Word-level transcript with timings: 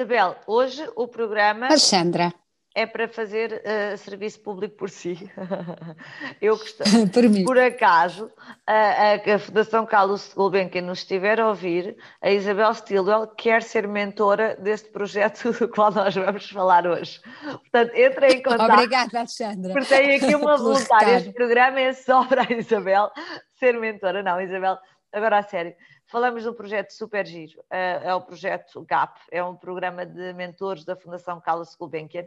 Isabel, 0.00 0.34
hoje 0.46 0.82
o 0.96 1.06
programa. 1.06 1.66
Alexandra 1.66 2.32
é 2.74 2.86
para 2.86 3.06
fazer 3.06 3.52
uh, 3.52 3.98
serviço 3.98 4.40
público 4.40 4.76
por 4.76 4.88
si. 4.88 5.30
Eu 6.40 6.56
gostei. 6.56 6.86
por, 7.12 7.28
mim. 7.28 7.44
por 7.44 7.58
acaso, 7.58 8.30
a, 8.66 8.72
a, 8.72 9.34
a 9.34 9.38
Fundação 9.38 9.84
Carlos 9.84 10.32
Gulbenkian 10.32 10.80
nos 10.82 11.00
estiver 11.00 11.38
a 11.38 11.48
ouvir, 11.48 11.98
a 12.22 12.30
Isabel 12.30 12.72
Stilwell 12.72 13.26
quer 13.26 13.62
ser 13.62 13.86
mentora 13.86 14.56
deste 14.56 14.88
projeto 14.88 15.52
do 15.58 15.68
qual 15.68 15.92
nós 15.92 16.14
vamos 16.14 16.48
falar 16.48 16.86
hoje. 16.86 17.20
Portanto, 17.42 17.94
entre 17.94 18.26
em 18.28 18.42
contato. 18.42 18.72
Obrigada, 18.72 19.18
Alexandra. 19.18 19.72
Porque 19.74 19.94
tem 19.94 20.14
aqui 20.14 20.34
uma 20.34 20.56
voluntária. 20.56 21.18
Este 21.18 21.32
programa 21.32 21.78
é 21.78 21.92
só 21.92 22.24
para 22.24 22.46
a 22.48 22.52
Isabel 22.54 23.10
ser 23.58 23.78
mentora. 23.78 24.22
Não, 24.22 24.40
Isabel, 24.40 24.78
agora 25.12 25.40
a 25.40 25.42
sério. 25.42 25.74
Falamos 26.10 26.42
de 26.42 26.48
um 26.48 26.54
projeto 26.54 26.90
super 26.90 27.24
giro, 27.24 27.60
uh, 27.60 28.02
é 28.02 28.12
o 28.12 28.20
projeto 28.20 28.84
GAP, 28.84 29.16
é 29.30 29.44
um 29.44 29.54
programa 29.54 30.04
de 30.04 30.32
mentores 30.32 30.84
da 30.84 30.96
Fundação 30.96 31.40
Carlos 31.40 31.76
Gulbenkian, 31.76 32.26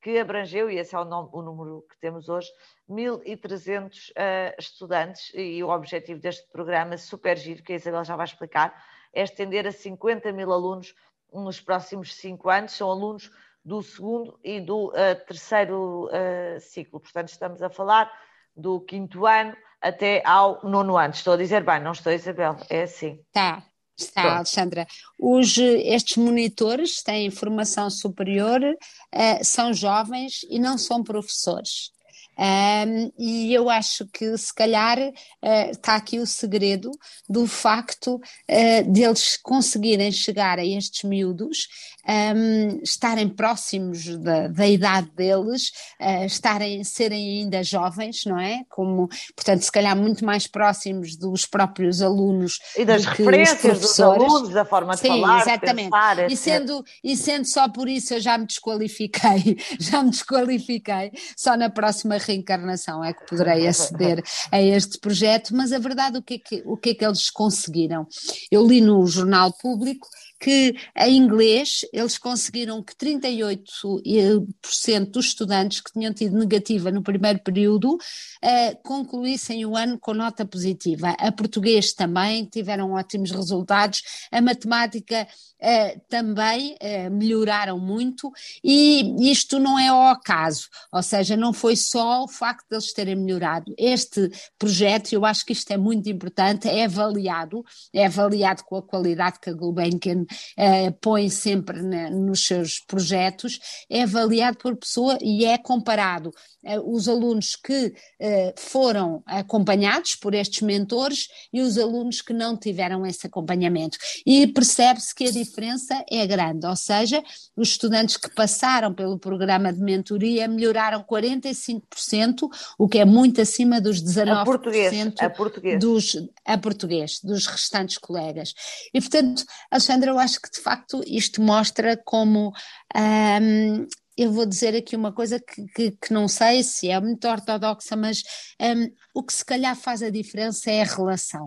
que 0.00 0.16
abrangeu, 0.20 0.70
e 0.70 0.78
esse 0.78 0.94
é 0.94 0.98
o, 1.00 1.04
nome, 1.04 1.30
o 1.32 1.42
número 1.42 1.84
que 1.90 1.98
temos 1.98 2.28
hoje, 2.28 2.48
1.300 2.88 4.10
uh, 4.10 4.12
eh, 4.14 4.56
estudantes, 4.56 5.32
e 5.34 5.64
o 5.64 5.68
objetivo 5.68 6.20
deste 6.20 6.48
programa, 6.52 6.96
super 6.96 7.36
giro, 7.36 7.64
que 7.64 7.72
a 7.72 7.76
Isabel 7.76 8.04
já 8.04 8.14
vai 8.14 8.24
explicar, 8.24 8.72
é 9.12 9.24
estender 9.24 9.66
a 9.66 9.72
50 9.72 10.30
mil 10.30 10.52
alunos 10.52 10.94
nos 11.32 11.60
próximos 11.60 12.14
cinco 12.14 12.48
anos, 12.48 12.70
são 12.70 12.88
alunos 12.88 13.32
do 13.64 13.82
segundo 13.82 14.38
e 14.44 14.60
do 14.60 14.90
uh, 14.90 15.26
terceiro 15.26 16.06
uh, 16.06 16.60
ciclo, 16.60 17.00
portanto 17.00 17.30
estamos 17.30 17.60
a 17.64 17.68
falar 17.68 18.12
do 18.56 18.80
quinto 18.80 19.26
ano 19.26 19.56
até 19.84 20.22
ao 20.24 20.60
nono 20.64 20.96
ano. 20.96 21.12
Estou 21.12 21.34
a 21.34 21.36
dizer 21.36 21.62
bem, 21.62 21.80
não 21.80 21.92
estou, 21.92 22.12
Isabel, 22.12 22.56
é 22.70 22.82
assim. 22.84 23.20
Tá, 23.32 23.62
Está, 23.96 24.22
Pronto. 24.22 24.36
Alexandra. 24.36 24.86
Os, 25.18 25.56
estes 25.56 26.16
monitores 26.16 27.02
têm 27.02 27.30
formação 27.30 27.88
superior, 27.88 28.60
uh, 28.62 29.44
são 29.44 29.72
jovens 29.72 30.44
e 30.50 30.58
não 30.58 30.76
são 30.76 31.04
professores. 31.04 31.92
Um, 32.38 33.12
e 33.18 33.54
eu 33.54 33.70
acho 33.70 34.06
que 34.06 34.36
se 34.36 34.52
calhar 34.52 34.98
uh, 34.98 35.70
está 35.70 35.96
aqui 35.96 36.18
o 36.18 36.26
segredo 36.26 36.90
do 37.28 37.46
facto 37.46 38.16
uh, 38.16 38.92
deles 38.92 39.38
conseguirem 39.42 40.10
chegar 40.10 40.58
a 40.58 40.64
estes 40.64 41.04
miúdos 41.04 41.68
um, 42.06 42.80
estarem 42.82 43.28
próximos 43.28 44.16
da, 44.18 44.48
da 44.48 44.66
idade 44.66 45.10
deles, 45.16 45.70
uh, 46.00 46.24
estarem, 46.26 46.84
serem 46.84 47.40
ainda 47.40 47.62
jovens, 47.62 48.24
não 48.26 48.38
é? 48.38 48.62
Como, 48.68 49.08
portanto, 49.34 49.62
se 49.62 49.72
calhar 49.72 49.96
muito 49.96 50.24
mais 50.24 50.46
próximos 50.46 51.16
dos 51.16 51.46
próprios 51.46 52.02
alunos 52.02 52.58
e 52.76 52.84
das 52.84 53.04
referências 53.04 53.80
dos 53.80 53.98
alunos, 54.00 54.50
da 54.50 54.64
forma 54.64 54.94
de 54.94 55.00
Sim, 55.00 55.08
falar, 55.08 55.40
exatamente. 55.40 55.90
Pensar, 55.90 56.30
e 56.30 56.36
sendo 56.36 56.84
e 57.02 57.16
sendo 57.16 57.46
só 57.46 57.68
por 57.68 57.88
isso 57.88 58.14
eu 58.14 58.20
já 58.20 58.36
me 58.36 58.46
desqualifiquei, 58.46 59.56
já 59.80 60.02
me 60.02 60.10
desqualifiquei. 60.10 61.12
Só 61.36 61.56
na 61.56 61.70
próxima 61.70 62.18
reencarnação 62.26 63.04
é 63.04 63.12
que 63.12 63.26
poderei 63.26 63.66
aceder 63.66 64.22
a 64.50 64.60
este 64.60 64.98
projeto. 64.98 65.54
Mas 65.54 65.72
a 65.72 65.78
verdade 65.78 66.18
o 66.18 66.22
que 66.22 66.34
é 66.34 66.38
que 66.38 66.62
o 66.64 66.76
que 66.76 66.90
é 66.90 66.94
que 66.94 67.04
eles 67.04 67.30
conseguiram? 67.30 68.06
Eu 68.50 68.66
li 68.66 68.80
no 68.80 69.06
jornal 69.06 69.52
público 69.52 70.08
que 70.44 70.76
em 70.94 71.16
inglês 71.16 71.86
eles 71.90 72.18
conseguiram 72.18 72.82
que 72.82 72.94
38% 72.94 75.10
dos 75.10 75.28
estudantes 75.28 75.80
que 75.80 75.90
tinham 75.90 76.12
tido 76.12 76.36
negativa 76.36 76.90
no 76.90 77.02
primeiro 77.02 77.38
período 77.38 77.94
uh, 77.94 78.78
concluíssem 78.82 79.64
o 79.64 79.74
ano 79.74 79.98
com 79.98 80.12
nota 80.12 80.44
positiva. 80.44 81.16
A 81.18 81.32
português 81.32 81.94
também 81.94 82.44
tiveram 82.44 82.92
ótimos 82.92 83.30
resultados, 83.30 84.02
a 84.30 84.42
matemática 84.42 85.26
uh, 85.62 86.00
também 86.10 86.74
uh, 86.74 87.10
melhoraram 87.10 87.78
muito 87.78 88.30
e 88.62 89.30
isto 89.30 89.58
não 89.58 89.78
é 89.78 89.88
ao 89.88 90.08
acaso, 90.08 90.68
ou 90.92 91.02
seja, 91.02 91.38
não 91.38 91.54
foi 91.54 91.74
só 91.74 92.22
o 92.22 92.28
facto 92.28 92.78
de 92.78 92.92
terem 92.92 93.16
melhorado. 93.16 93.72
Este 93.78 94.30
projeto, 94.58 95.14
eu 95.14 95.24
acho 95.24 95.46
que 95.46 95.54
isto 95.54 95.70
é 95.70 95.78
muito 95.78 96.10
importante, 96.10 96.68
é 96.68 96.84
avaliado, 96.84 97.64
é 97.94 98.04
avaliado 98.04 98.62
com 98.64 98.76
a 98.76 98.82
qualidade 98.82 99.38
que 99.40 99.48
a 99.48 99.54
Gulbenkian 99.54 100.26
uh, 100.58 100.92
põe 101.00 101.28
sempre 101.28 101.82
na, 101.82 102.10
nos 102.10 102.46
seus 102.46 102.78
projetos, 102.80 103.58
é 103.90 104.02
avaliado 104.02 104.58
por 104.58 104.76
pessoa 104.76 105.18
e 105.20 105.44
é 105.44 105.58
comparado 105.58 106.30
uh, 106.64 106.94
os 106.94 107.08
alunos 107.08 107.56
que 107.56 107.86
uh, 107.86 108.54
foram 108.56 109.22
acompanhados 109.26 110.14
por 110.14 110.34
estes 110.34 110.62
mentores 110.62 111.28
e 111.52 111.60
os 111.60 111.78
alunos 111.78 112.20
que 112.20 112.32
não 112.32 112.56
tiveram 112.56 113.06
esse 113.06 113.26
acompanhamento. 113.26 113.98
E 114.26 114.46
percebe-se 114.46 115.14
que 115.14 115.26
a 115.26 115.30
diferença 115.30 116.04
é 116.10 116.26
grande, 116.26 116.66
ou 116.66 116.76
seja, 116.76 117.22
os 117.56 117.68
estudantes 117.68 118.16
que 118.16 118.28
passaram 118.34 118.92
pelo 118.92 119.18
programa 119.18 119.72
de 119.72 119.80
mentoria 119.80 120.48
melhoraram 120.48 121.02
45%, 121.02 122.48
o 122.78 122.88
que 122.88 122.98
é 122.98 123.04
muito 123.04 123.40
acima 123.40 123.80
dos 123.80 124.02
19% 124.02 124.30
a 124.30 124.44
português, 124.44 125.12
a 125.18 125.30
português. 125.30 125.80
Dos, 125.80 126.16
a 126.44 126.58
português, 126.58 127.20
dos 127.22 127.46
restantes 127.46 127.98
colegas. 127.98 128.54
E 128.92 129.00
portanto, 129.00 129.44
Alexandra, 129.70 130.10
eu 130.10 130.18
acho 130.24 130.40
que 130.40 130.50
de 130.50 130.60
facto 130.60 131.02
isto 131.06 131.42
mostra 131.42 131.96
como 132.04 132.52
um, 132.96 133.86
eu 134.16 134.32
vou 134.32 134.46
dizer 134.46 134.74
aqui 134.74 134.96
uma 134.96 135.12
coisa 135.12 135.40
que, 135.40 135.66
que, 135.74 135.90
que, 135.90 136.12
não 136.12 136.28
sei 136.28 136.62
se 136.62 136.88
é 136.88 137.00
muito 137.00 137.26
ortodoxa, 137.26 137.96
mas 137.96 138.22
um, 138.60 138.90
o 139.14 139.22
que 139.22 139.32
se 139.32 139.44
calhar 139.44 139.76
faz 139.76 140.02
a 140.02 140.10
diferença 140.10 140.70
é 140.70 140.82
a 140.82 140.84
relação. 140.84 141.44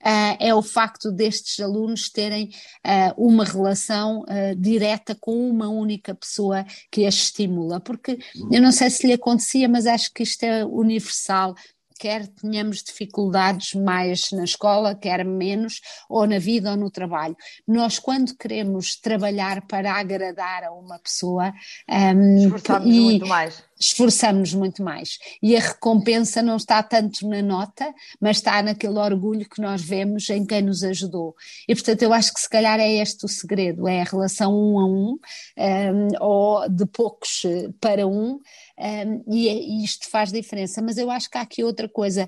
Uh, 0.00 0.36
é 0.38 0.54
o 0.54 0.62
facto 0.62 1.10
destes 1.10 1.58
alunos 1.58 2.08
terem 2.08 2.50
uh, 2.86 3.12
uma 3.16 3.44
relação 3.44 4.20
uh, 4.20 4.54
direta 4.56 5.16
com 5.18 5.50
uma 5.50 5.68
única 5.68 6.14
pessoa 6.14 6.64
que 6.90 7.04
as 7.04 7.14
estimula, 7.14 7.80
porque 7.80 8.16
eu 8.52 8.62
não 8.62 8.70
sei 8.70 8.90
se 8.90 9.06
lhe 9.06 9.12
acontecia, 9.12 9.68
mas 9.68 9.86
acho 9.86 10.12
que 10.12 10.22
isto 10.22 10.44
é 10.44 10.64
universal 10.64 11.54
quer 11.98 12.26
tenhamos 12.26 12.82
dificuldades 12.82 13.74
mais 13.74 14.30
na 14.32 14.44
escola, 14.44 14.94
quer 14.94 15.24
menos, 15.24 15.80
ou 16.08 16.26
na 16.26 16.38
vida 16.38 16.70
ou 16.70 16.76
no 16.76 16.90
trabalho. 16.90 17.36
Nós, 17.66 17.98
quando 17.98 18.36
queremos 18.36 18.96
trabalhar 18.96 19.66
para 19.66 19.92
agradar 19.92 20.64
a 20.64 20.72
uma 20.72 20.98
pessoa, 20.98 21.52
um, 21.88 22.36
esforçamos 22.44 22.86
muito 22.86 23.26
mais. 23.26 23.62
Esforçamos 23.78 24.54
muito 24.54 24.82
mais. 24.82 25.18
E 25.42 25.56
a 25.56 25.60
recompensa 25.60 26.42
não 26.42 26.56
está 26.56 26.82
tanto 26.82 27.28
na 27.28 27.42
nota, 27.42 27.92
mas 28.20 28.38
está 28.38 28.62
naquele 28.62 28.98
orgulho 28.98 29.48
que 29.48 29.60
nós 29.60 29.82
vemos 29.82 30.28
em 30.30 30.44
quem 30.44 30.62
nos 30.62 30.82
ajudou. 30.82 31.34
E, 31.68 31.74
portanto, 31.74 32.02
eu 32.02 32.12
acho 32.12 32.32
que 32.32 32.40
se 32.40 32.48
calhar 32.48 32.80
é 32.80 32.90
este 32.96 33.24
o 33.24 33.28
segredo: 33.28 33.86
é 33.86 34.00
a 34.00 34.04
relação 34.04 34.52
um 34.54 34.78
a 34.78 34.86
um, 34.86 35.18
um 35.58 36.08
ou 36.20 36.68
de 36.68 36.86
poucos 36.86 37.42
para 37.80 38.06
um 38.06 38.40
um, 38.78 39.24
e, 39.34 39.48
e, 39.48 39.84
isto 39.84 40.08
faz 40.10 40.30
diferença. 40.30 40.82
Mas 40.82 40.98
eu 40.98 41.10
acho 41.10 41.30
que 41.30 41.38
há 41.38 41.40
aqui 41.40 41.64
outra 41.64 41.88
coisa 41.88 42.26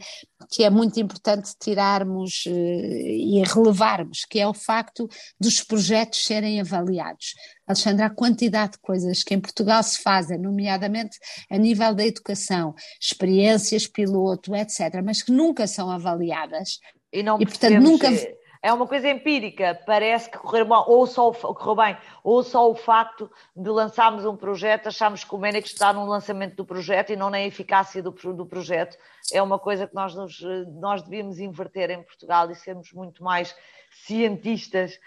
que 0.51 0.65
é 0.65 0.71
muito 0.71 0.99
importante 0.99 1.55
tirarmos 1.59 2.47
uh, 2.47 2.51
e 2.51 3.43
relevarmos, 3.45 4.25
que 4.25 4.41
é 4.41 4.47
o 4.47 4.55
facto 4.55 5.09
dos 5.39 5.63
projetos 5.63 6.25
serem 6.25 6.61
avaliados. 6.61 7.35
Alexandra, 7.69 8.07
a 8.07 8.11
quantidade 8.11 8.73
de 8.73 8.79
coisas 8.79 9.23
que 9.23 9.35
em 9.35 9.41
Portugal 9.41 9.83
se 9.83 10.01
fazem, 10.01 10.39
nomeadamente 10.39 11.19
a 11.51 11.59
nível 11.59 11.95
da 11.95 12.07
educação, 12.07 12.75
experiências 13.01 13.87
piloto, 13.87 14.55
etc., 14.57 15.03
mas 15.05 15.23
que 15.23 15.31
nunca 15.31 15.67
são 15.67 15.91
avaliadas. 15.91 16.79
E, 17.13 17.23
não 17.23 17.41
e 17.41 17.47
portanto, 17.47 17.81
nunca 17.81 18.09
é 18.13 18.38
uma 18.73 18.87
coisa 18.87 19.09
empírica, 19.09 19.81
parece 19.87 20.31
que 20.31 20.39
correu 20.39 20.65
bom, 20.65 20.85
ou 20.87 21.07
só 21.07 21.33
correu 21.33 21.77
bem, 21.77 21.97
ou 22.25 22.43
só 22.43 22.69
o 22.69 22.75
facto 22.75 23.31
de 23.55 23.71
lançarmos 23.71 24.25
um 24.25 24.37
projeto, 24.37 24.89
achamos 24.89 25.23
que 25.23 25.35
o 25.35 25.39
Ménix 25.39 25.71
está 25.71 25.93
no 25.93 26.05
lançamento 26.07 26.57
do 26.57 26.65
projeto 26.65 27.13
e 27.13 27.17
não 27.17 27.31
na 27.31 27.41
eficácia 27.41 28.03
do, 28.03 28.11
do 28.11 28.47
projeto. 28.47 28.99
É 29.33 29.41
uma 29.41 29.59
coisa 29.59 29.87
que 29.87 29.95
nós, 29.95 30.15
nos, 30.15 30.41
nós 30.81 31.03
devíamos 31.03 31.39
inverter 31.39 31.91
em 31.91 32.03
Portugal 32.03 32.51
e 32.51 32.55
sermos 32.55 32.93
muito 32.93 33.23
mais 33.23 33.55
cientistas 33.91 34.99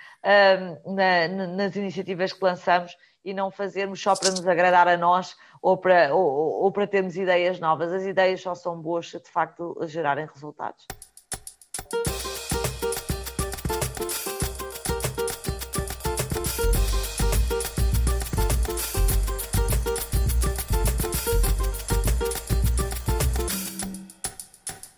um, 0.86 0.96
na, 0.96 1.28
nas 1.28 1.76
iniciativas 1.76 2.34
que 2.34 2.44
lançamos 2.44 2.96
e 3.24 3.34
não 3.34 3.52
fazermos 3.52 4.02
só 4.02 4.16
para 4.16 4.32
nos 4.32 4.48
agradar 4.48 4.88
a 4.88 4.98
nós 4.98 5.36
ou 5.62 5.78
para, 5.78 6.14
ou, 6.16 6.64
ou 6.64 6.72
para 6.72 6.88
termos 6.88 7.16
ideias 7.16 7.60
novas. 7.60 7.92
As 7.94 8.04
ideias 8.04 8.42
só 8.42 8.56
são 8.56 8.82
boas 8.82 9.10
se 9.10 9.20
de 9.20 9.30
facto 9.30 9.78
gerarem 9.84 10.26
resultados. 10.26 10.88